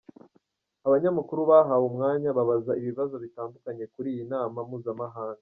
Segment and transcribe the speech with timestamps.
[0.87, 5.39] Abanyamakuru bahawe umwanya babaza ibibazo bitandukanye kuri iyi nama mpuzamahanga.